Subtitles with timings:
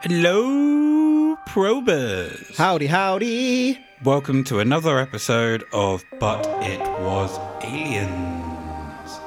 [0.00, 2.56] Hello, probers.
[2.56, 3.84] Howdy, howdy.
[4.04, 9.18] Welcome to another episode of But It Was Aliens.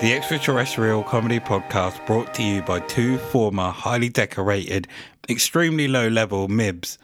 [0.00, 4.88] The extraterrestrial comedy podcast brought to you by two former highly decorated,
[5.28, 6.96] extremely low level MIBs.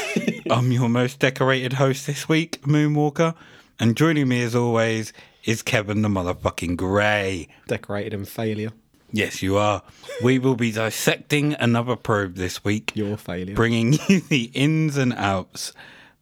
[0.50, 3.34] I'm your most decorated host this week, Moonwalker,
[3.78, 5.14] and joining me as always
[5.46, 7.48] is Kevin the motherfucking Grey.
[7.68, 8.72] Decorated in failure.
[9.12, 9.82] Yes, you are.
[10.22, 13.54] We will be dissecting another probe this week, Your failure.
[13.54, 15.72] bringing you the ins and outs,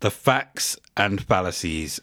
[0.00, 2.00] the facts and fallacies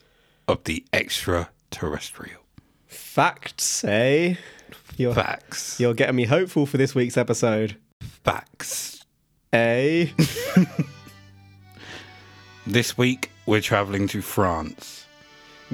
[0.48, 2.42] of the extraterrestrial.
[2.88, 4.36] Facts, eh?
[4.98, 5.80] You're, Facts.
[5.80, 7.78] you're getting me hopeful for this week's episode.
[8.24, 9.04] Facts.
[9.52, 10.08] Eh?
[12.68, 15.06] This week, we're traveling to France,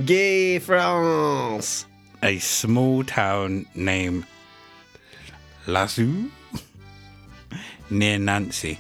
[0.04, 1.86] Gay France.
[2.22, 4.26] a small town named
[5.68, 6.30] Lazou
[7.90, 8.80] near Nancy.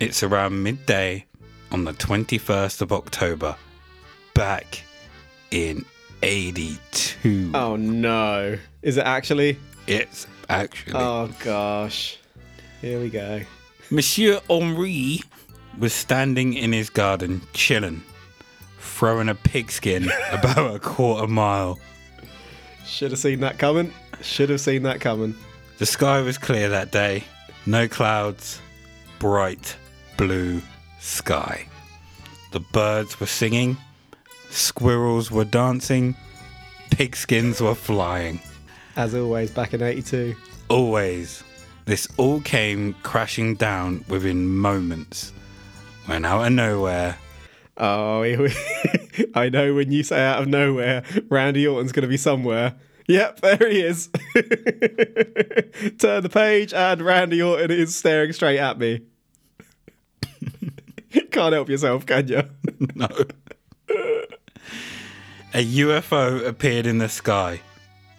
[0.00, 1.24] It's around midday
[1.72, 3.56] on the 21st of October,
[4.34, 4.82] back
[5.50, 5.84] in
[6.22, 7.52] 82.
[7.54, 8.58] Oh no.
[8.82, 9.58] Is it actually?
[9.86, 10.94] It's actually.
[11.00, 12.18] Oh gosh.
[12.80, 13.40] Here we go.
[13.90, 15.20] Monsieur Henri
[15.78, 18.02] was standing in his garden, chilling,
[18.78, 21.78] throwing a pigskin about a quarter mile.
[22.84, 23.92] Should have seen that coming.
[24.22, 25.34] Should have seen that coming.
[25.78, 27.24] The sky was clear that day,
[27.66, 28.60] no clouds,
[29.18, 29.76] bright
[30.16, 30.62] blue
[31.00, 31.66] sky.
[32.52, 33.76] The birds were singing,
[34.48, 36.16] squirrels were dancing,
[36.90, 38.40] pigskins were flying.
[38.96, 40.34] As always, back in 82.
[40.68, 41.44] Always.
[41.84, 45.32] This all came crashing down within moments
[46.06, 47.18] when out of nowhere,
[47.76, 48.22] Oh,
[49.34, 52.74] I know when you say out of nowhere, Randy Orton's going to be somewhere.
[53.08, 54.08] Yep, there he is.
[55.98, 59.02] Turn the page, and Randy Orton is staring straight at me.
[61.30, 62.42] Can't help yourself, can you?
[62.94, 63.08] no.
[65.54, 67.60] A UFO appeared in the sky.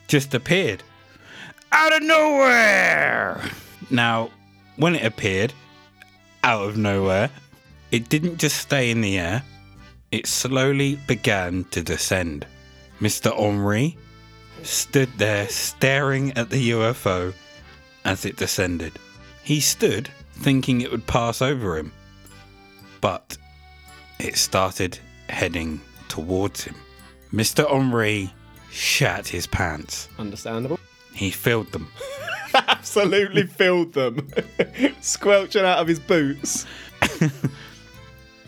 [0.08, 0.84] Just appeared.
[1.72, 3.42] Out of nowhere!
[3.90, 4.32] Now,
[4.78, 5.54] when it appeared,
[6.44, 7.30] out of nowhere,
[7.92, 9.44] it didn't just stay in the air,
[10.12, 12.46] it slowly began to descend.
[13.02, 13.38] Mr.
[13.38, 13.98] Henri
[14.64, 17.34] stood there staring at the UFO
[18.06, 18.94] as it descended.
[19.44, 21.92] He stood thinking it would pass over him,
[23.02, 23.38] but
[24.20, 26.76] it started heading towards him.
[27.32, 27.70] Mr.
[27.72, 28.34] Henri
[28.72, 30.08] shat his pants.
[30.18, 30.80] Understandable.
[31.14, 31.92] He filled them.
[32.54, 34.30] Absolutely filled them.
[35.02, 36.66] Squelching out of his boots.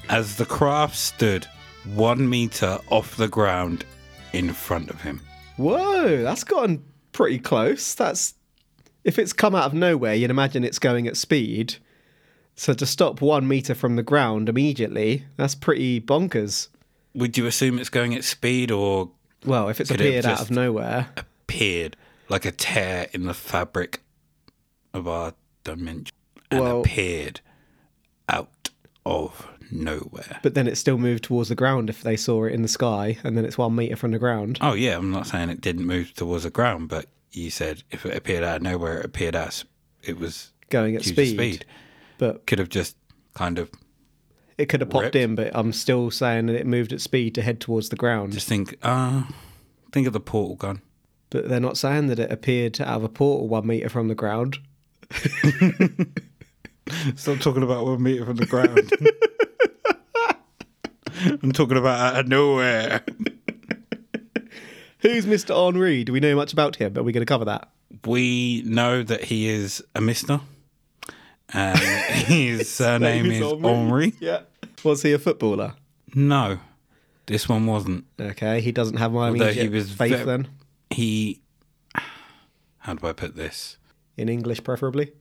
[0.09, 1.46] as the craft stood
[1.86, 3.86] one meter off the ground
[4.34, 5.22] in front of him.
[5.59, 7.94] Whoa, that's gotten pretty close.
[7.94, 8.34] That's.
[9.03, 11.75] If it's come out of nowhere, you'd imagine it's going at speed.
[12.56, 16.68] So to stop one meter from the ground immediately, that's pretty bonkers.
[17.16, 19.12] Would you assume it's going at speed or
[19.46, 21.96] Well, if it's Could it appeared out of nowhere, appeared
[22.28, 24.02] like a tear in the fabric
[24.94, 25.34] of our
[25.64, 26.16] dimension
[26.52, 27.40] and Well- appeared
[28.28, 28.69] out
[29.06, 30.40] of nowhere?
[30.44, 33.18] but then it still moved towards the ground if they saw it in the sky,
[33.24, 34.57] and then it's one meter from the ground.
[34.62, 38.06] Oh yeah, I'm not saying it didn't move towards the ground, but you said if
[38.06, 39.66] it appeared out of nowhere, it appeared as
[40.03, 41.34] it was Going at speed.
[41.35, 41.66] speed.
[42.18, 42.96] But Could have just
[43.34, 43.69] kind of
[44.57, 45.16] it could have popped Ripped.
[45.16, 48.34] in, but I'm still saying that it moved at speed to head towards the ground.
[48.34, 49.24] just think, uh,
[49.94, 50.81] think of the portal gun.
[51.30, 54.16] But they're not saying that it appeared out of a portal one meter from the
[54.16, 54.57] ground.
[57.16, 58.92] Stop talking about one meter from the ground.
[61.44, 63.04] I'm talking about out of nowhere.
[65.00, 65.56] Who's Mr.
[65.56, 66.04] Henri?
[66.04, 66.98] Do we know much about him?
[66.98, 67.70] Are we going to cover that?
[68.06, 70.40] We know that he is a mister,
[71.54, 74.14] and his surname is Henri.
[74.20, 74.42] Yeah.
[74.84, 75.74] Was he a footballer?
[76.16, 76.60] No,
[77.26, 78.06] this one wasn't.
[78.20, 80.48] Okay, he doesn't have my Although he was faith ve- then.
[80.90, 81.42] He,
[82.80, 83.78] how do I put this?
[84.18, 85.12] In English, preferably.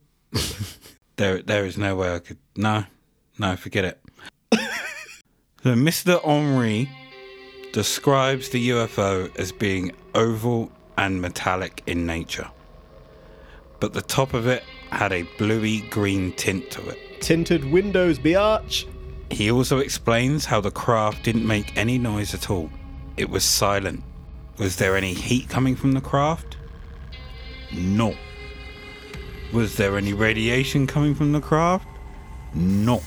[1.18, 2.38] There, there is no way I could.
[2.56, 2.84] No,
[3.40, 4.00] no, forget it.
[4.52, 6.24] so, Mr.
[6.24, 6.88] Henri
[7.72, 12.48] describes the UFO as being oval and metallic in nature,
[13.80, 17.20] but the top of it had a bluey green tint to it.
[17.20, 18.86] Tinted windows, biatch.
[19.32, 22.70] He also explains how the craft didn't make any noise at all.
[23.16, 24.04] It was silent.
[24.58, 26.56] Was there any heat coming from the craft?
[27.72, 28.14] No.
[29.52, 31.86] Was there any radiation coming from the craft?
[32.54, 33.02] No.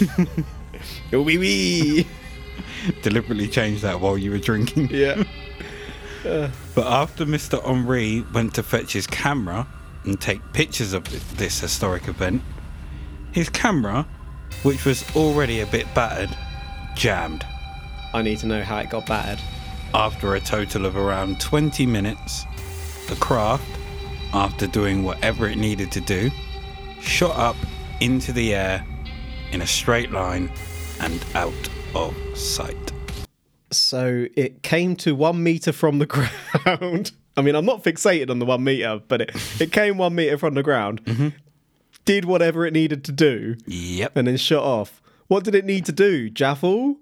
[1.12, 2.06] Wee wee.
[3.02, 4.88] Deliberately changed that while you were drinking.
[4.90, 5.24] yeah.
[6.22, 7.64] But after Mr.
[7.64, 9.66] Henri went to fetch his camera,
[10.04, 11.04] and take pictures of
[11.36, 12.42] this historic event,
[13.32, 14.06] his camera,
[14.62, 16.34] which was already a bit battered,
[16.94, 17.44] jammed.
[18.14, 19.42] I need to know how it got battered.
[19.94, 22.44] After a total of around 20 minutes,
[23.08, 23.66] the craft,
[24.32, 26.30] after doing whatever it needed to do,
[27.00, 27.56] shot up
[28.00, 28.84] into the air
[29.52, 30.50] in a straight line
[31.00, 31.52] and out
[31.94, 32.92] of sight.
[33.70, 36.06] So it came to one meter from the
[36.64, 37.12] ground.
[37.36, 40.38] I mean, I'm not fixated on the one meter, but it, it came one meter
[40.38, 41.28] from the ground, mm-hmm.
[42.04, 44.16] did whatever it needed to do, Yep.
[44.16, 45.00] and then shot off.
[45.28, 46.30] What did it need to do?
[46.30, 46.96] Jaffle?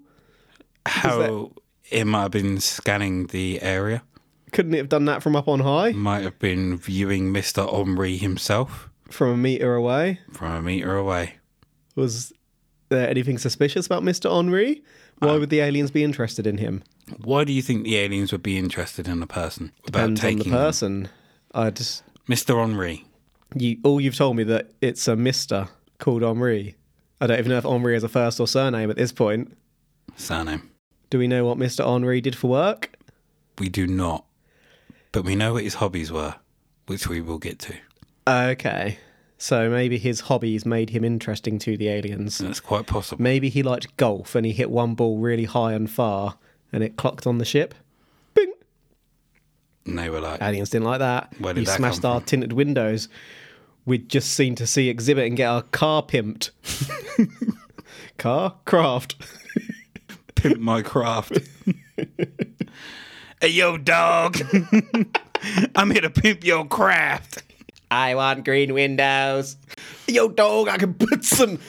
[0.85, 1.51] How
[1.89, 4.03] it might have been scanning the area,
[4.51, 7.71] Couldn't it have done that from up on high, might have been viewing Mr.
[7.71, 10.19] Henri himself from a meter away?
[10.31, 11.35] from a meter away.
[11.95, 12.31] Was
[12.89, 14.31] there anything suspicious about Mr.
[14.31, 14.83] Henri?
[15.19, 16.83] Why uh, would the aliens be interested in him?
[17.23, 20.37] Why do you think the aliens would be interested in a person about Depends on
[20.37, 20.53] the them?
[20.53, 21.09] person.
[21.53, 22.55] I just Mr.
[22.61, 23.05] Henri?
[23.55, 25.67] you all you've told me that it's a Mister
[25.99, 26.75] called Henri.
[27.19, 29.57] I don't even know if Henri is a first or surname at this point.
[30.17, 30.69] Surname.
[31.09, 31.85] Do we know what Mr.
[31.85, 32.91] Henri did for work?
[33.57, 34.25] We do not,
[35.17, 36.35] but we know what his hobbies were,
[36.85, 37.73] which we will get to.
[38.27, 38.99] Okay.
[39.39, 42.37] So maybe his hobbies made him interesting to the aliens.
[42.37, 43.23] That's quite possible.
[43.23, 46.37] Maybe he liked golf and he hit one ball really high and far
[46.71, 47.73] and it clocked on the ship.
[48.35, 48.53] Bing!
[49.87, 51.33] And they were like, Aliens didn't like that.
[51.39, 53.09] Where did he that smashed our tinted windows.
[53.87, 56.51] We'd just seen to see Xzibit and get our car pimped.
[58.19, 58.53] car?
[58.65, 59.15] Craft.
[60.35, 61.39] pimp my craft.
[63.41, 64.37] hey, yo, dog.
[65.75, 67.43] I'm here to pimp your craft.
[67.91, 69.57] I want green windows.
[70.07, 71.59] Yo, dog, I can put some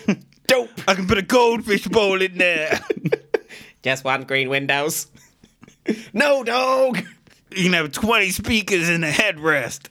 [0.47, 0.71] dope.
[0.89, 2.81] I can put a goldfish bowl in there.
[3.83, 5.07] Just want green windows.
[6.13, 6.99] no, dog.
[7.51, 9.89] You can have 20 speakers in the headrest.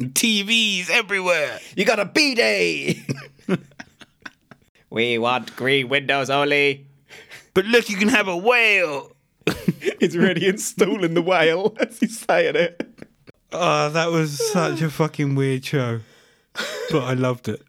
[0.00, 1.60] TVs everywhere.
[1.76, 3.04] You got a B day.
[4.90, 6.86] we want green windows only.
[7.54, 9.12] But look, you can have a whale.
[10.00, 12.88] He's already installing the whale as he's saying it.
[13.52, 16.00] Oh, that was such a fucking weird show.
[16.90, 17.62] But I loved it.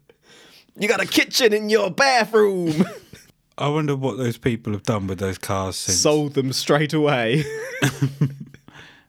[0.78, 2.84] You got a kitchen in your bathroom.
[3.58, 5.98] I wonder what those people have done with those cars since.
[5.98, 7.44] Sold them straight away.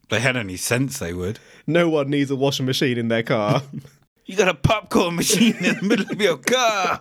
[0.09, 1.39] they had any sense, they would.
[1.65, 3.63] No one needs a washing machine in their car.
[4.25, 7.00] You got a popcorn machine in the middle of your car.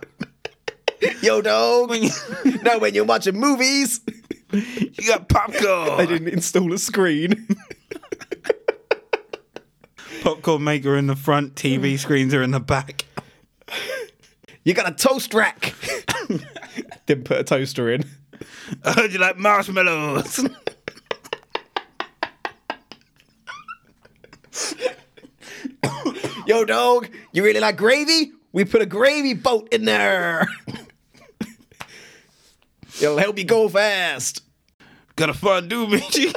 [1.21, 1.95] Yo, dog.
[2.63, 4.01] Now, when you're watching movies,
[4.55, 5.97] you got popcorn.
[5.97, 7.47] they didn't install a screen.
[10.23, 13.05] popcorn maker in the front, TV screens are in the back.
[14.63, 15.73] You got a toast rack.
[17.05, 18.03] didn't put a toaster in.
[18.83, 20.47] I heard you like marshmallows.
[26.47, 28.31] Yo, dog, you really like gravy?
[28.53, 30.47] We put a gravy boat in there.
[33.01, 34.44] It'll help you go fast.
[35.15, 36.33] Got a fondue machine.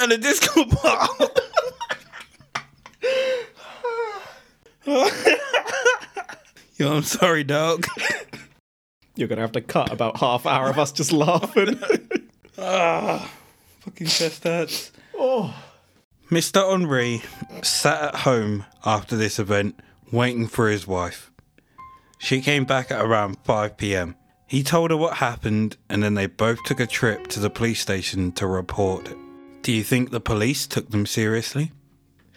[0.00, 1.08] and a disco ball.
[6.76, 7.86] Yo, I'm sorry, dog.
[9.18, 11.74] You're gonna have to cut about half hour of us just laughing.
[12.54, 14.92] Fucking chest hurts.
[16.30, 16.62] Mr.
[16.72, 17.22] Henri
[17.62, 19.80] sat at home after this event
[20.12, 21.32] waiting for his wife.
[22.18, 24.14] She came back at around 5 pm.
[24.46, 27.80] He told her what happened and then they both took a trip to the police
[27.80, 29.18] station to report it.
[29.62, 31.72] Do you think the police took them seriously?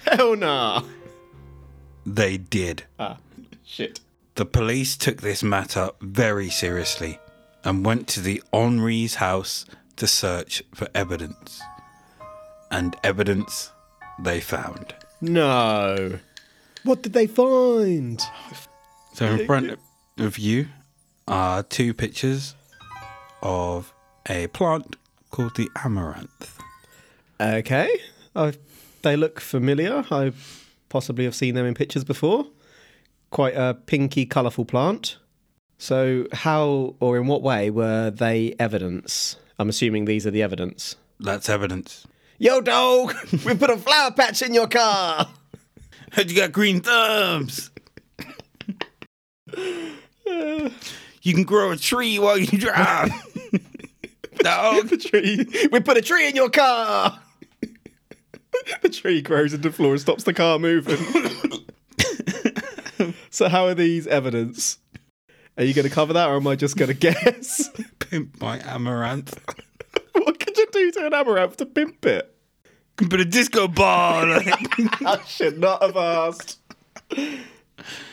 [0.07, 0.81] Hell nah.
[2.07, 2.85] They did.
[2.97, 3.17] Ah,
[3.63, 4.00] shit.
[4.35, 7.19] The police took this matter very seriously
[7.63, 9.65] and went to the Henri's house
[9.97, 11.61] to search for evidence.
[12.71, 13.71] And evidence
[14.19, 14.95] they found.
[15.19, 16.19] No.
[16.83, 18.21] What did they find?
[19.13, 19.77] So in front
[20.17, 20.67] of you
[21.27, 22.55] are two pictures
[23.43, 23.93] of
[24.29, 24.95] a plant
[25.29, 26.57] called the amaranth.
[27.39, 27.89] Okay.
[28.35, 28.53] i
[29.01, 30.05] they look familiar.
[30.11, 30.31] I
[30.89, 32.45] possibly have seen them in pictures before.
[33.31, 35.17] Quite a pinky, colourful plant.
[35.77, 39.38] So, how or in what way were they evidence?
[39.57, 40.97] I'm assuming these are the evidence.
[41.19, 42.05] That's evidence.
[42.38, 43.15] Yo, dog!
[43.45, 45.29] We put a flower patch in your car!
[46.11, 47.71] Heard you got green thumbs.
[50.27, 53.11] you can grow a tree while you drive.
[54.39, 54.89] Dog.
[54.89, 55.69] The tree.
[55.71, 57.19] We put a tree in your car!
[58.81, 60.97] the tree grows into the floor and stops the car moving.
[63.33, 64.77] so how are these evidence?
[65.57, 67.69] Are you going to cover that, or am I just going to guess?
[68.00, 69.39] Pimp my amaranth.
[70.13, 72.35] what could you do to an amaranth to pimp it?
[72.97, 75.01] Can Put a disco ball on it.
[75.05, 76.59] I should not have asked.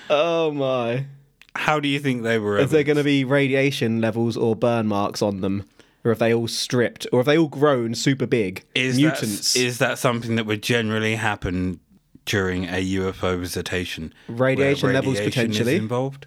[0.09, 1.07] Oh my!
[1.55, 2.59] How do you think they were?
[2.59, 5.65] Is there going to be radiation levels or burn marks on them,
[6.05, 9.55] or have they all stripped, or have they all grown super big is mutants?
[9.55, 11.81] That, is that something that would generally happen
[12.29, 14.13] during a UFO visitation?
[14.29, 15.77] Radiation levels potentially.
[15.77, 16.27] involved.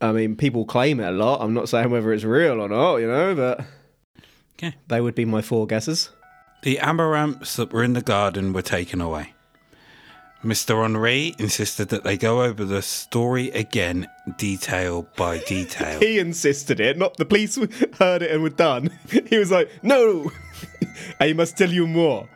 [0.00, 1.40] I mean, people claim it a lot.
[1.40, 3.64] I'm not saying whether it's real or not, you know, but
[4.58, 4.74] Okay.
[4.88, 6.10] they would be my four guesses.
[6.62, 9.34] The amaranths that were in the garden were taken away.
[10.42, 10.84] Mr.
[10.84, 14.06] Henri insisted that they go over the story again,
[14.36, 16.00] detail by detail.
[16.00, 17.56] He insisted it, not the police
[17.98, 18.90] heard it and were done.
[19.30, 20.30] He was like, "No,
[21.20, 22.28] I must tell you more."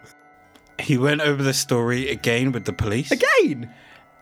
[0.80, 3.10] He went over the story again with the police.
[3.10, 3.72] Again,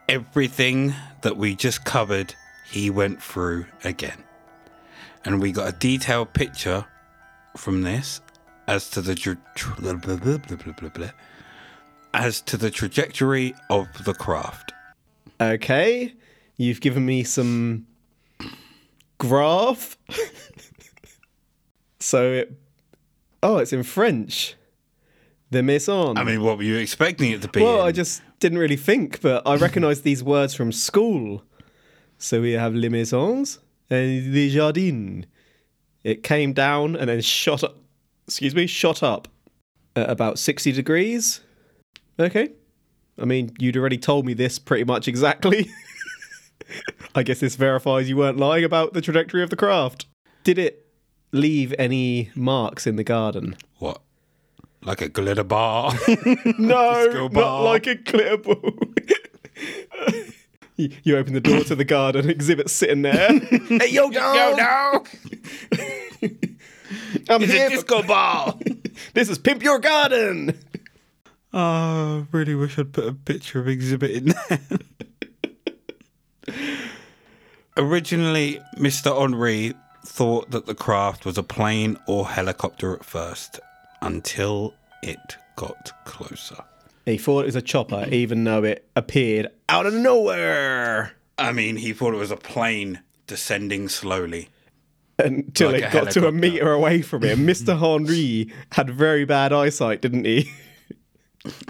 [0.09, 2.35] Everything that we just covered,
[2.71, 4.23] he went through again.
[5.25, 6.87] And we got a detailed picture
[7.57, 8.21] from this
[8.69, 11.11] as to the tra- tra- blah, blah, blah,
[12.15, 14.73] as to the trajectory of the craft.
[15.41, 16.15] okay.
[16.57, 17.87] You've given me some
[19.19, 19.99] graph.
[22.01, 22.53] so it,
[23.43, 24.55] oh, it's in French.
[25.57, 26.19] The maison.
[26.19, 27.63] I mean, what were you expecting it to be?
[27.63, 27.87] Well, in?
[27.87, 31.45] I just didn't really think, but I recognised these words from school.
[32.19, 33.59] So we have les maisons
[33.89, 35.25] and les jardins.
[36.05, 37.79] It came down and then shot up.
[38.27, 39.29] Excuse me, shot up
[39.97, 41.41] at about sixty degrees.
[42.21, 42.51] Okay,
[43.19, 45.71] I mean you'd already told me this pretty much exactly.
[47.15, 50.05] I guess this verifies you weren't lying about the trajectory of the craft.
[50.45, 50.87] Did it
[51.33, 53.57] leave any marks in the garden?
[53.79, 54.03] What?
[54.87, 55.93] Like a glitter bar?
[56.59, 58.63] No, Disco not like a glitter ball.
[60.77, 63.39] you, you open the door to the garden, Xzibit sitting there.
[63.39, 64.57] hey, yo, dog!
[64.57, 65.09] dog!
[67.29, 67.67] I'm It's here.
[67.67, 68.61] a for- disco ball!
[69.13, 70.57] this is Pimp Your Garden!
[71.53, 74.61] Oh, ah, I really wish I'd put a picture of Xzibit in there.
[77.77, 79.13] Originally, Mr.
[79.21, 79.75] Henri
[80.05, 83.59] thought that the craft was a plane or helicopter at first,
[84.07, 86.63] until it got closer.
[87.05, 91.77] He thought it was a chopper, even though it appeared out of nowhere I mean,
[91.77, 94.49] he thought it was a plane descending slowly.
[95.19, 97.39] until Like it got to a meter away from him.
[97.47, 97.79] Mr.
[97.79, 100.51] Henri had very bad eyesight, didn't he?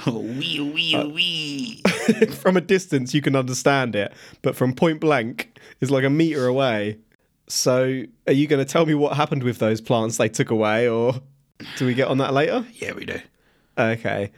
[0.07, 1.83] Oh, wee, wee, uh, wee.
[2.31, 6.47] from a distance, you can understand it, but from point blank, is like a meter
[6.47, 6.97] away.
[7.47, 10.88] So, are you going to tell me what happened with those plants they took away,
[10.88, 11.21] or
[11.77, 12.67] do we get on that later?
[12.75, 13.21] yeah, we do.
[13.79, 14.33] Okay.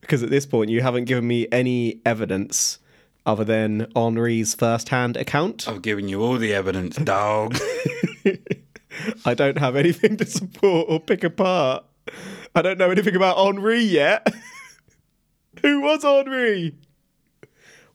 [0.00, 2.78] Because at this point, you haven't given me any evidence
[3.26, 5.68] other than Henri's first hand account.
[5.68, 7.56] I've given you all the evidence, dog.
[9.24, 11.84] I don't have anything to support or pick apart.
[12.54, 14.26] I don't know anything about Henri yet.
[15.62, 16.74] Who was Henri?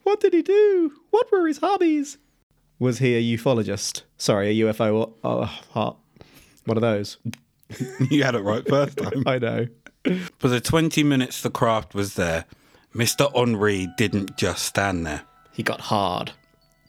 [0.04, 0.94] What did he do?
[1.10, 2.18] What were his hobbies?
[2.78, 4.04] Was he a ufologist?
[4.18, 5.98] Sorry, a UFO or oh.
[6.66, 7.18] One of those.
[8.10, 9.24] you had it right first time.
[9.28, 9.68] I know.
[10.38, 12.46] For the 20 minutes the craft was there,
[12.94, 13.32] Mr.
[13.36, 15.24] Henri didn't just stand there.
[15.52, 16.32] He got hard.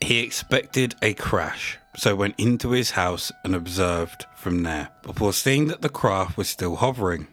[0.00, 5.68] He expected a crash, so went into his house and observed from there, before seeing
[5.68, 7.26] that the craft was still hovering.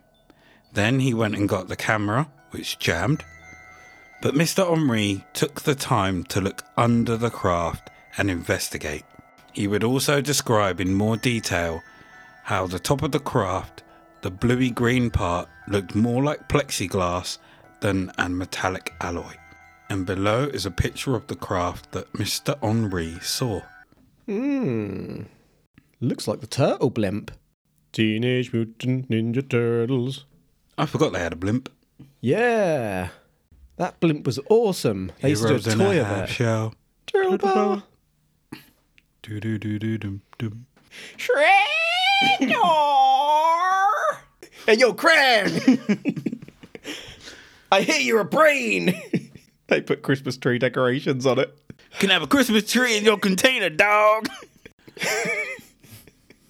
[0.71, 3.23] Then he went and got the camera, which jammed.
[4.21, 4.65] But Mr.
[4.71, 9.03] Henri took the time to look under the craft and investigate.
[9.51, 11.83] He would also describe in more detail
[12.43, 13.83] how the top of the craft,
[14.21, 17.37] the bluey green part, looked more like plexiglass
[17.81, 19.33] than a metallic alloy.
[19.89, 22.57] And below is a picture of the craft that Mr.
[22.63, 23.61] Henri saw.
[24.25, 25.23] Hmm.
[25.99, 27.31] Looks like the turtle blimp.
[27.91, 30.25] Teenage Mutant Ninja Turtles.
[30.77, 31.69] I forgot they had a blimp.
[32.21, 33.09] Yeah.
[33.77, 35.11] That blimp was awesome.
[35.21, 36.33] They used to Heroes do a in a toy of half it.
[36.33, 36.73] shell.
[37.05, 37.83] Turtle power.
[39.21, 40.65] Do do do do dum dum.
[41.17, 41.92] Shredder!
[44.65, 46.41] Hey, yo, Krang!
[47.71, 48.93] I hear you're a brain!
[49.67, 51.57] they put Christmas tree decorations on it.
[51.99, 54.29] Can have a Christmas tree in your container, dog.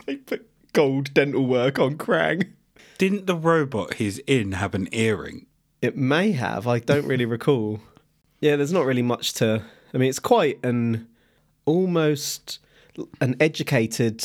[0.06, 2.52] They put gold dental work on Krang.
[2.98, 5.46] Didn't the robot he's in have an earring?
[5.82, 6.68] It may have.
[6.68, 7.80] I don't really recall.
[8.42, 9.64] Yeah, there's not really much to.
[9.94, 11.08] I mean, it's quite an
[11.66, 12.60] almost
[13.22, 14.22] an educated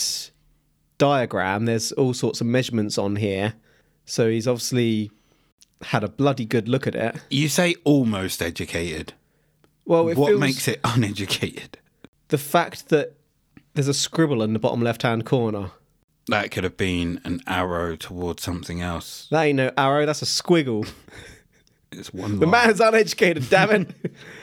[0.98, 1.64] diagram.
[1.64, 3.54] There's all sorts of measurements on here.
[4.04, 5.10] So he's obviously
[5.82, 7.16] had a bloody good look at it.
[7.30, 9.12] You say almost educated.
[9.84, 11.78] Well, it what makes it uneducated?
[12.28, 13.14] the fact that
[13.72, 15.70] there's a scribble in the bottom left-hand corner.
[16.26, 19.28] That could have been an arrow towards something else.
[19.30, 20.04] That ain't no arrow.
[20.04, 20.86] That's a squiggle.
[21.90, 22.66] It's one The line.
[22.66, 23.48] man's uneducated.
[23.48, 23.94] Damn it.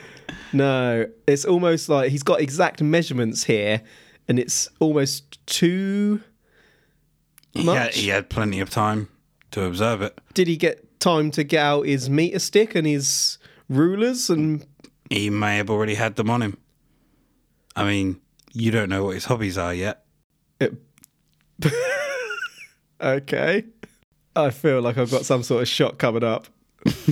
[0.52, 3.82] no, it's almost like he's got exact measurements here,
[4.26, 5.38] and it's almost
[7.56, 7.70] too.
[7.70, 9.08] He had, he had plenty of time
[9.52, 10.18] to observe it.
[10.34, 14.66] Did he get time to get out his meter stick and his rulers and
[15.10, 16.58] He may have already had them on him.
[17.74, 18.20] I mean,
[18.52, 20.04] you don't know what his hobbies are yet.
[23.00, 23.64] Okay.
[24.34, 26.46] I feel like I've got some sort of shot coming up.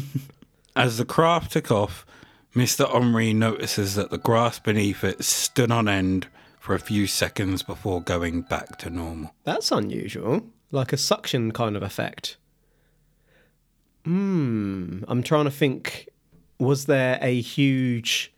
[0.76, 2.06] As the craft took off,
[2.54, 2.92] Mr.
[2.92, 6.26] Henri notices that the grass beneath it stood on end
[6.64, 9.35] for a few seconds before going back to normal.
[9.44, 10.47] That's unusual.
[10.71, 12.38] Like a suction kind of effect.
[14.06, 15.04] Hmm.
[15.06, 16.09] I'm trying to think.
[16.59, 18.33] Was there a huge.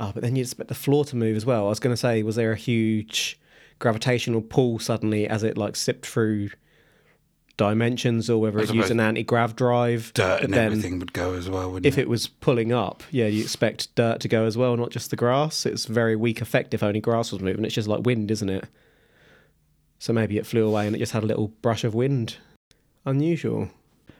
[0.00, 1.66] Oh, but then you'd expect the floor to move as well.
[1.66, 3.38] I was going to say, was there a huge
[3.78, 6.48] gravitational pull suddenly as it like sipped through
[7.56, 10.12] dimensions or whether it used an anti grav drive?
[10.14, 12.02] Dirt and everything would go as well, wouldn't if it?
[12.02, 15.16] it was pulling up, yeah, you expect dirt to go as well, not just the
[15.16, 15.66] grass.
[15.66, 17.64] It's very weak effect if only grass was moving.
[17.64, 18.64] It's just like wind, isn't it?
[19.98, 22.36] So maybe it flew away and it just had a little brush of wind.
[23.04, 23.70] Unusual.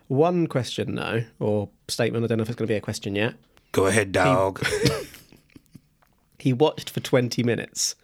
[0.08, 3.16] One question, though, or statement, I don't know if it's going to be a question
[3.16, 3.34] yet.
[3.72, 4.64] Go ahead, dog.
[6.38, 7.96] He watched for 20 minutes.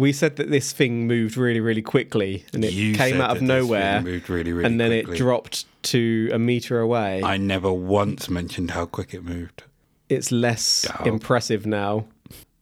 [0.00, 3.40] We said that this thing moved really, really quickly and it You came out of
[3.40, 5.14] that this thing nowhere moved really, really and then quickly.
[5.16, 7.22] it dropped to a meter away.
[7.22, 9.64] I never once mentioned how quick it moved.
[10.08, 11.06] it's less Dog.
[11.06, 12.06] impressive now.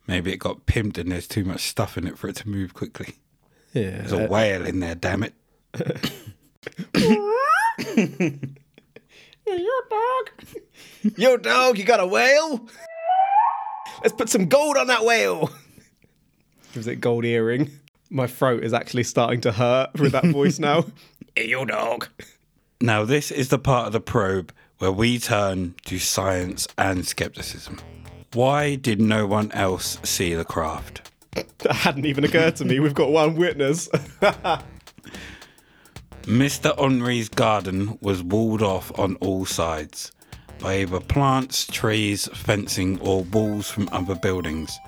[0.09, 2.75] Maybe it got pimped and there's too much stuff in it for it to move
[2.75, 3.15] quickly.
[3.73, 3.99] Yeah.
[3.99, 5.35] There's a whale in there, damn it.
[9.47, 10.31] Yo, dog.
[11.17, 12.67] Yo, dog, you got a whale?
[14.03, 15.51] Let's put some gold on that whale.
[16.79, 17.73] Gives it gold earring.
[18.09, 20.85] My throat is actually starting to hurt with that voice now.
[21.35, 22.07] hey, yo, dog.
[22.81, 27.81] Now, this is the part of the probe where we turn to science and skepticism.
[28.33, 31.11] Why did no one else see the craft?
[31.33, 32.79] That hadn't even occurred to me.
[32.79, 33.89] We've got one witness.
[36.23, 36.79] Mr.
[36.79, 40.13] Henri's garden was walled off on all sides
[40.61, 44.79] by either plants, trees, fencing, or walls from other buildings.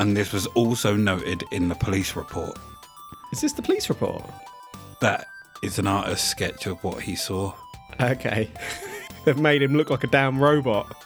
[0.00, 2.58] And this was also noted in the police report.
[3.34, 4.24] is this the police report?
[5.02, 5.26] That
[5.62, 7.52] is an artist's sketch of what he saw.
[8.00, 8.48] Okay.
[9.26, 10.96] They've made him look like a damn robot.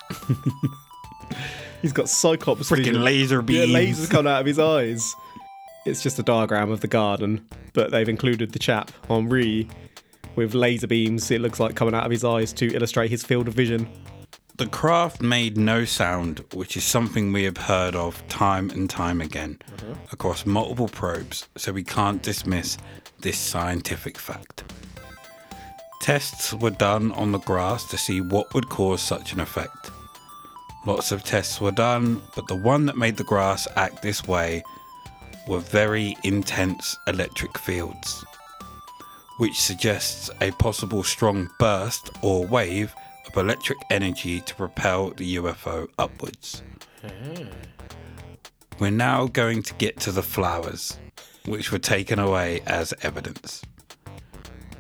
[1.83, 3.99] He's got cyclops Freaking laser Yeah, beams.
[3.99, 5.13] lasers coming out of his eyes.
[5.85, 9.69] It's just a diagram of the garden, but they've included the chap, Henri,
[10.37, 13.49] with laser beams, it looks like, coming out of his eyes to illustrate his field
[13.49, 13.89] of vision.
[14.57, 19.21] The craft made no sound, which is something we have heard of time and time
[19.21, 19.95] again mm-hmm.
[20.13, 22.79] across multiple probes, so we can't dismiss
[23.19, 24.63] this scientific fact.
[26.01, 29.91] Tests were done on the grass to see what would cause such an effect.
[30.87, 34.63] Lots of tests were done, but the one that made the grass act this way
[35.49, 38.25] were very intense electric fields,
[39.39, 42.95] which suggests a possible strong burst or wave
[43.35, 46.63] of electric energy to propel the UFO upwards.
[47.03, 47.47] Hmm.
[48.79, 50.99] We're now going to get to the flowers,
[51.47, 53.63] which were taken away as evidence.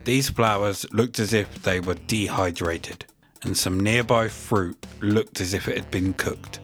[0.04, 3.04] These flowers looked as if they were dehydrated,
[3.42, 6.60] and some nearby fruit looked as if it had been cooked.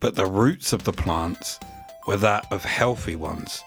[0.00, 1.58] But the roots of the plants
[2.06, 3.62] were that of healthy ones,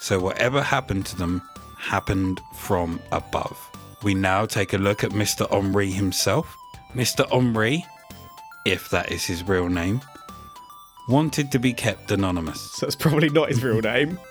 [0.00, 1.42] so whatever happened to them
[1.78, 3.73] happened from above.
[4.04, 5.50] We now take a look at Mr.
[5.50, 6.54] Henri himself.
[6.94, 7.26] Mr.
[7.32, 7.86] Henri,
[8.66, 10.02] if that is his real name,
[11.08, 12.60] wanted to be kept anonymous.
[12.72, 14.18] So it's probably not his real name.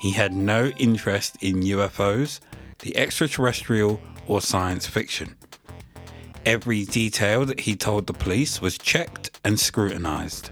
[0.00, 2.40] He had no interest in UFOs,
[2.78, 5.36] the extraterrestrial, or science fiction.
[6.46, 10.48] Every detail that he told the police was checked and scrutinized,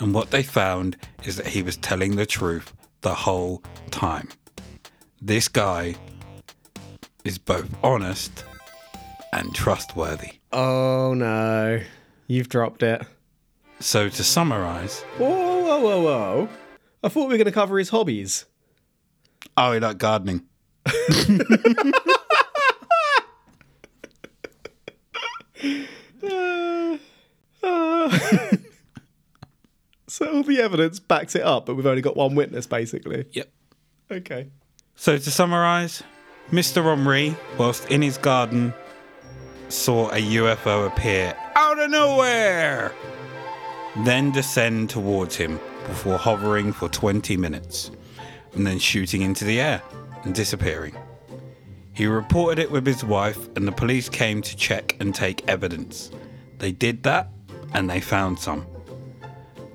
[0.00, 4.30] and what they found is that he was telling the truth the whole time.
[5.20, 5.96] This guy
[7.26, 8.44] is both honest
[9.32, 10.32] and trustworthy.
[10.52, 11.80] Oh no.
[12.28, 13.02] You've dropped it.
[13.78, 16.48] So, to summarize, Whoa, whoa, whoa, whoa.
[17.04, 18.46] I thought we were going to cover his hobbies.
[19.56, 20.42] oh, he liked gardening.
[26.22, 26.96] Uh,
[27.62, 28.18] uh.
[30.06, 33.26] so all the evidence backs it up, but we've only got one witness, basically.
[33.32, 33.50] Yep.
[34.10, 34.48] Okay.
[34.94, 36.02] So to summarise,
[36.50, 36.84] Mr.
[36.84, 38.72] Henri, whilst in his garden,
[39.68, 42.92] saw a UFO appear out of nowhere,
[44.04, 47.90] then descend towards him before hovering for 20 minutes,
[48.52, 49.82] and then shooting into the air
[50.22, 50.96] and disappearing.
[51.92, 56.10] He reported it with his wife, and the police came to check and take evidence.
[56.58, 57.28] They did that,
[57.72, 58.66] and they found some.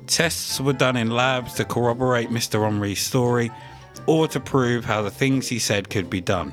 [0.08, 2.64] Tests were done in labs to corroborate Mr.
[2.64, 3.52] Henri's story
[4.08, 6.52] or to prove how the things he said could be done,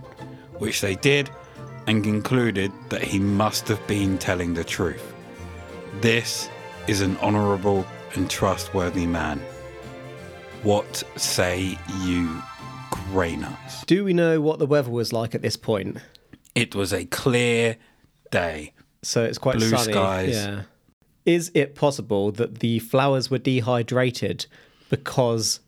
[0.58, 1.30] which they did
[1.86, 5.14] and concluded that he must have been telling the truth.
[6.00, 6.48] This
[6.86, 9.40] is an honourable and trustworthy man.
[10.62, 12.42] What say you,
[12.90, 13.84] grey nuts?
[13.86, 15.98] Do we know what the weather was like at this point?
[16.54, 17.76] It was a clear
[18.30, 18.74] day.
[19.02, 19.92] So it's quite Blue sunny.
[19.92, 20.34] skies.
[20.34, 20.62] Yeah.
[21.24, 24.46] Is it possible that the flowers were dehydrated
[24.90, 25.60] because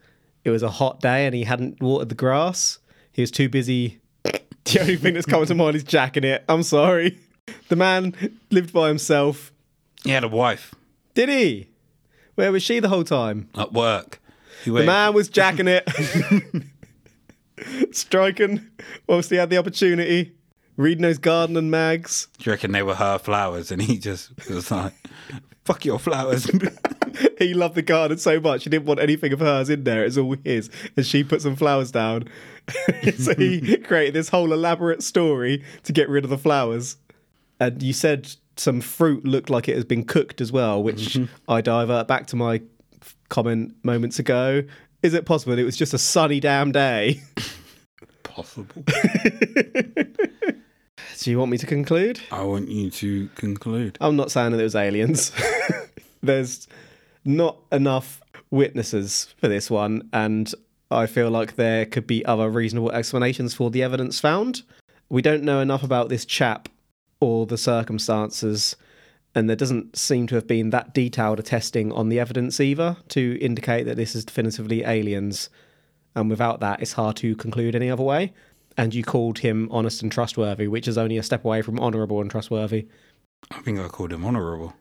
[0.45, 2.79] it was a hot day and he hadn't watered the grass?
[3.13, 4.01] He was too busy.
[4.65, 6.45] The only thing that's coming to mind is jacking it.
[6.49, 7.19] I'm sorry.
[7.69, 8.15] The man
[8.51, 9.53] lived by himself.
[10.05, 10.75] He had a wife
[11.15, 11.71] Did he?
[12.37, 13.49] Where was she the whole time?
[13.57, 14.21] at work.
[14.63, 15.89] He The went, man was jacking it.
[17.93, 18.69] Striking
[19.09, 20.33] whilst he had the opportunity.
[20.77, 22.29] Reading those garden and mags.
[22.39, 23.71] Do you reckon they were her flowers?
[23.73, 24.95] And he just was like,
[25.65, 26.49] fuck your flowers.
[27.39, 30.05] he loved the garden so much he didn't want anything of hers in there.
[30.05, 30.71] It's all his.
[30.97, 32.29] And she put some flowers down.
[33.19, 36.97] so he created this whole elaborate story to get rid of the flowers.
[37.59, 41.51] And you said some fruit looked like it has been cooked as well, which mm-hmm.
[41.51, 42.63] I divert back to my
[43.29, 44.63] comment moments ago.
[45.03, 47.23] Is it possible it was just a sunny damn day?
[48.23, 48.85] Possible.
[51.21, 52.19] Do you want me to conclude?
[52.33, 53.99] I want you to conclude.
[54.01, 55.33] I'm not saying that it was aliens.
[56.23, 56.67] There's
[57.25, 60.53] not enough witnesses for this one, and
[60.91, 64.63] I feel like there could be other reasonable explanations for the evidence found.
[65.09, 66.69] We don't know enough about this chap
[67.21, 68.77] or the circumstances,
[69.35, 72.97] and there doesn't seem to have been that detailed a testing on the evidence either
[73.09, 75.49] to indicate that this is definitively aliens.
[76.17, 78.33] And without that, it's hard to conclude any other way.
[78.77, 82.21] And you called him honest and trustworthy, which is only a step away from honourable
[82.21, 82.89] and trustworthy.
[83.51, 84.75] I think I called him honourable.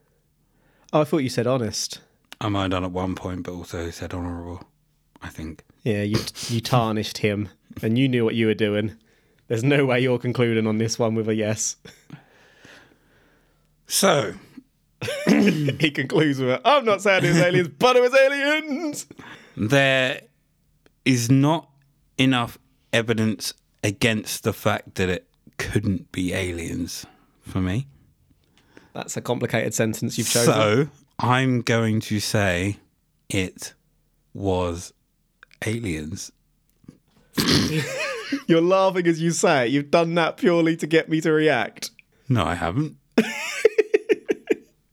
[0.92, 2.00] Oh, I thought you said honest.
[2.42, 4.64] I might have done at one point, but also said honourable.
[5.22, 5.64] I think.
[5.84, 7.50] Yeah, you you tarnished him,
[7.82, 8.96] and you knew what you were doing.
[9.48, 11.76] There's no way you're concluding on this one with a yes.
[13.88, 14.36] So,
[15.28, 19.08] he concludes with, "I'm not saying it was aliens, but it was aliens."
[19.58, 20.22] there
[21.04, 21.70] is not
[22.18, 22.58] enough
[22.94, 27.06] evidence against the fact that it couldn't be aliens
[27.42, 27.88] for me.
[28.94, 30.54] That's a complicated sentence you've chosen.
[30.54, 30.88] So,
[31.20, 32.78] I'm going to say
[33.30, 33.74] it
[34.34, 34.94] was
[35.66, 36.32] aliens.
[38.48, 39.72] You're laughing as you say it.
[39.72, 41.92] You've done that purely to get me to react.
[42.28, 42.96] No, I haven't.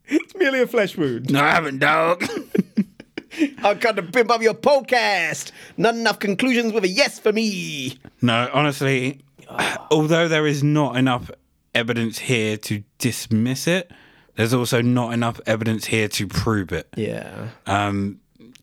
[0.09, 1.31] It's merely a flesh wound.
[1.31, 2.25] No, I haven't, dog.
[3.65, 5.51] I've got to pimp up your podcast.
[5.77, 7.99] Not enough conclusions with a yes for me.
[8.23, 9.21] No, honestly,
[9.91, 11.31] although there is not enough
[11.75, 13.91] evidence here to dismiss it,
[14.37, 16.89] there's also not enough evidence here to prove it.
[16.97, 17.49] Yeah.
[17.67, 18.21] Um,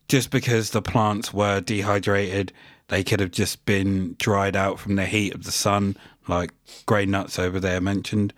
[0.08, 2.52] just because the plants were dehydrated,
[2.88, 5.96] they could have just been dried out from the heat of the sun,
[6.28, 6.52] like
[6.86, 8.32] grey nuts over there mentioned.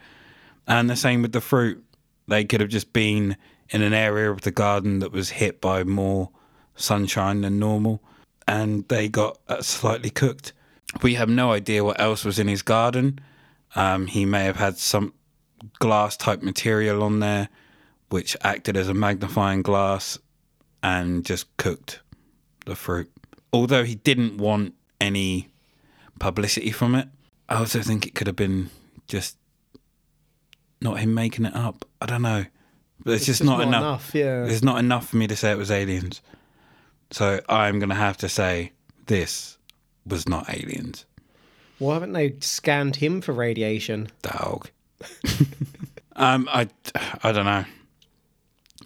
[0.66, 1.85] And the same with the fruit.
[2.29, 3.37] They could have just been
[3.70, 6.31] in an area of the garden that was hit by more
[6.75, 8.03] sunshine than normal,
[8.46, 10.53] and they got uh, slightly cooked.
[11.03, 13.20] We have no idea what else was in his garden.
[13.75, 15.12] Um, he may have had some
[15.79, 17.49] glass type material on there,
[18.09, 20.19] which acted as a magnifying glass
[20.83, 22.01] and just cooked
[22.64, 23.11] the fruit.
[23.53, 25.49] Although he didn't want any
[26.19, 27.09] publicity from it,
[27.49, 28.71] I also think it could have been
[29.07, 29.37] just
[30.81, 31.85] not him making it up.
[32.01, 32.47] I don't know.
[33.05, 34.14] But it's, just, not, enough.
[34.14, 34.45] Yeah.
[34.45, 36.23] There's not enough for me to say it was aliens.
[37.11, 38.73] So I'm going to have to say
[39.07, 39.59] this
[40.05, 41.05] was not aliens.
[41.79, 44.09] Why haven't they scanned him for radiation?
[44.23, 44.71] Dog.
[46.16, 46.68] um, I,
[47.22, 47.64] I don't know.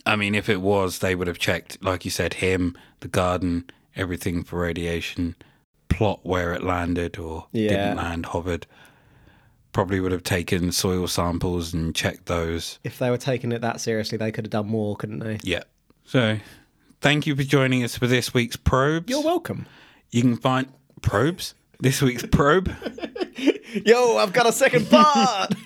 [0.06, 3.68] I mean, if it was, they would have checked, like you said, him, the garden,
[3.96, 5.34] everything for radiation,
[5.88, 7.68] plot where it landed or Yeah.
[7.70, 8.66] didn't land, hovered.
[9.72, 12.78] Probably would have taken soil samples and checked those.
[12.82, 15.38] If they were taking it that seriously, they could have done more, couldn't they?
[15.44, 15.62] Yeah.
[16.04, 16.38] So,
[17.00, 19.08] thank you for joining us for this week's probes.
[19.08, 19.66] You're welcome.
[20.10, 20.66] You can find
[21.02, 21.54] probes.
[21.80, 22.70] This week's probe.
[23.86, 25.54] Yo, I've got a second part.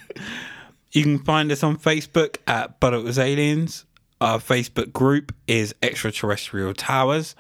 [0.93, 3.85] You can find us on Facebook at But It Was Aliens.
[4.21, 7.35] Our Facebook group is Extraterrestrial Towers.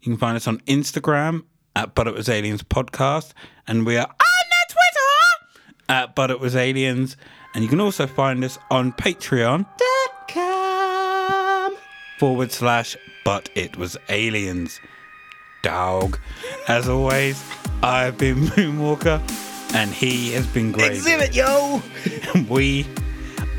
[0.00, 1.42] You can find us on Instagram
[1.74, 3.32] at But It Was Aliens Podcast.
[3.66, 4.14] And we are on
[4.48, 7.16] the Twitter at But It Was Aliens.
[7.52, 9.66] And you can also find us on Patreon
[10.28, 11.76] Com.
[12.20, 14.78] forward slash But It Was Aliens.
[15.64, 16.20] Dog.
[16.68, 17.42] As always,
[17.84, 19.20] I've been Moonwalker
[19.74, 20.92] and he has been great.
[20.92, 21.82] Xzibit, yo.
[22.48, 22.86] we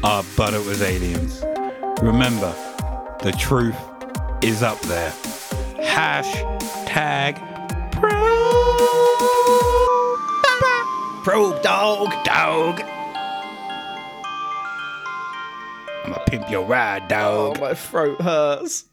[0.03, 1.43] are But It Was Aliens.
[2.01, 2.51] Remember,
[3.21, 3.77] the truth
[4.41, 5.11] is up there.
[5.79, 7.37] Hashtag
[11.23, 12.09] Probe dog.
[12.23, 12.81] dog.
[16.03, 17.31] I'm gonna pimp your ride, dog.
[17.33, 17.61] Oh, dog.
[17.61, 18.85] my throat hurts.